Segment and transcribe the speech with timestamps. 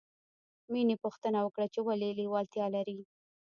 [0.71, 2.99] مینې پوښتنه وکړه چې ولې لېوالتیا لرې